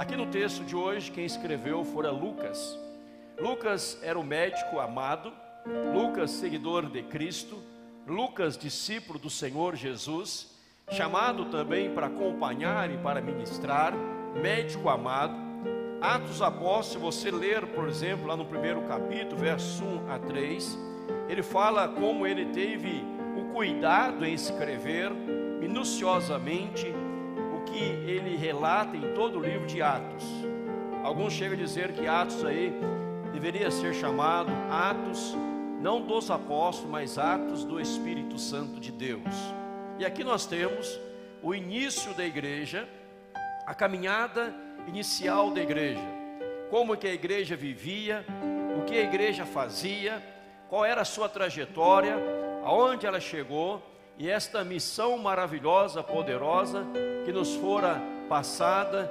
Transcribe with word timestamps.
Aqui 0.00 0.16
no 0.16 0.24
texto 0.24 0.64
de 0.64 0.74
hoje, 0.74 1.10
quem 1.10 1.26
escreveu 1.26 1.84
fora 1.84 2.10
Lucas. 2.10 2.78
Lucas 3.38 3.98
era 4.02 4.18
o 4.18 4.24
médico 4.24 4.80
amado, 4.80 5.30
Lucas, 5.92 6.30
seguidor 6.30 6.88
de 6.88 7.02
Cristo, 7.02 7.62
Lucas, 8.06 8.56
discípulo 8.56 9.18
do 9.18 9.28
Senhor 9.28 9.76
Jesus, 9.76 10.58
chamado 10.90 11.50
também 11.50 11.92
para 11.92 12.06
acompanhar 12.06 12.90
e 12.90 12.96
para 12.96 13.20
ministrar, 13.20 13.92
médico 14.42 14.88
amado. 14.88 15.34
Atos 16.00 16.40
Apóstolos, 16.40 17.16
se 17.16 17.26
você 17.26 17.30
ler, 17.30 17.66
por 17.66 17.86
exemplo, 17.86 18.26
lá 18.26 18.38
no 18.38 18.46
primeiro 18.46 18.80
capítulo, 18.88 19.38
verso 19.38 19.84
1 19.84 20.12
a 20.12 20.18
3, 20.18 20.78
ele 21.28 21.42
fala 21.42 21.86
como 21.86 22.26
ele 22.26 22.46
teve 22.46 23.04
o 23.36 23.52
cuidado 23.52 24.24
em 24.24 24.32
escrever 24.32 25.10
minuciosamente 25.10 26.90
ele 28.10 28.36
relata 28.36 28.96
em 28.96 29.14
todo 29.14 29.38
o 29.38 29.42
livro 29.42 29.66
de 29.66 29.80
Atos. 29.80 30.24
Alguns 31.04 31.32
chegam 31.32 31.54
a 31.54 31.60
dizer 31.60 31.92
que 31.92 32.06
Atos 32.06 32.44
aí 32.44 32.72
deveria 33.32 33.70
ser 33.70 33.94
chamado 33.94 34.50
Atos 34.70 35.36
não 35.80 36.02
dos 36.02 36.30
apóstolos, 36.30 36.90
mas 36.90 37.16
Atos 37.16 37.64
do 37.64 37.80
Espírito 37.80 38.38
Santo 38.38 38.78
de 38.78 38.92
Deus. 38.92 39.34
E 39.98 40.04
aqui 40.04 40.22
nós 40.22 40.44
temos 40.44 41.00
o 41.42 41.54
início 41.54 42.12
da 42.14 42.24
igreja, 42.24 42.86
a 43.66 43.74
caminhada 43.74 44.54
inicial 44.86 45.50
da 45.50 45.60
igreja, 45.60 46.04
como 46.70 46.96
que 46.96 47.06
a 47.06 47.14
igreja 47.14 47.56
vivia, 47.56 48.24
o 48.78 48.84
que 48.84 48.94
a 48.94 49.02
igreja 49.02 49.46
fazia, 49.46 50.22
qual 50.68 50.84
era 50.84 51.00
a 51.00 51.04
sua 51.04 51.28
trajetória, 51.28 52.16
aonde 52.62 53.06
ela 53.06 53.20
chegou 53.20 53.82
e 54.20 54.28
esta 54.28 54.62
missão 54.62 55.16
maravilhosa, 55.16 56.02
poderosa 56.02 56.86
que 57.24 57.32
nos 57.32 57.54
fora 57.54 57.98
passada 58.28 59.10